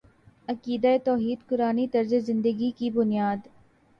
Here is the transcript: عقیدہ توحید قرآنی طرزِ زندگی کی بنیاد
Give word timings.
عقیدہ 0.47 0.95
توحید 1.05 1.39
قرآنی 1.49 1.87
طرزِ 1.87 2.19
زندگی 2.19 2.71
کی 2.77 2.89
بنیاد 2.89 3.47